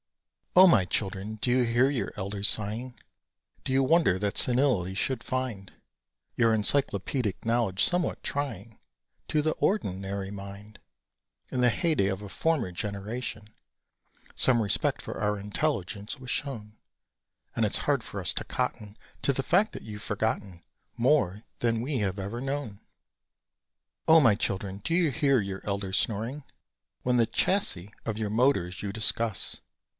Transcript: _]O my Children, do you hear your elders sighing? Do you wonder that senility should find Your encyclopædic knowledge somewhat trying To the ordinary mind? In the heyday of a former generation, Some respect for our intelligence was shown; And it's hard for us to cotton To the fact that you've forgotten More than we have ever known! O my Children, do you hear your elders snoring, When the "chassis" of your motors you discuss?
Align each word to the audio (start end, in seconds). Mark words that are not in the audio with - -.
_]O 0.63 0.67
my 0.67 0.83
Children, 0.83 1.35
do 1.35 1.49
you 1.51 1.63
hear 1.63 1.89
your 1.89 2.11
elders 2.17 2.49
sighing? 2.49 2.99
Do 3.63 3.71
you 3.71 3.83
wonder 3.83 4.17
that 4.19 4.35
senility 4.37 4.95
should 4.95 5.23
find 5.23 5.71
Your 6.35 6.53
encyclopædic 6.57 7.45
knowledge 7.45 7.83
somewhat 7.85 8.21
trying 8.23 8.79
To 9.29 9.41
the 9.43 9.51
ordinary 9.53 10.29
mind? 10.31 10.79
In 11.51 11.61
the 11.61 11.69
heyday 11.69 12.07
of 12.07 12.21
a 12.21 12.27
former 12.29 12.71
generation, 12.71 13.53
Some 14.35 14.61
respect 14.61 15.01
for 15.03 15.21
our 15.21 15.39
intelligence 15.39 16.19
was 16.19 16.31
shown; 16.31 16.77
And 17.55 17.63
it's 17.63 17.77
hard 17.85 18.03
for 18.03 18.19
us 18.19 18.33
to 18.33 18.43
cotton 18.43 18.97
To 19.21 19.31
the 19.31 19.43
fact 19.43 19.71
that 19.73 19.83
you've 19.83 20.01
forgotten 20.01 20.63
More 20.97 21.43
than 21.59 21.79
we 21.79 21.99
have 21.99 22.19
ever 22.19 22.41
known! 22.41 22.81
O 24.07 24.19
my 24.19 24.33
Children, 24.35 24.79
do 24.79 24.95
you 24.95 25.11
hear 25.11 25.39
your 25.39 25.61
elders 25.63 25.97
snoring, 25.99 26.43
When 27.03 27.17
the 27.17 27.27
"chassis" 27.27 27.93
of 28.03 28.17
your 28.17 28.31
motors 28.31 28.81
you 28.81 28.91
discuss? 28.91 29.61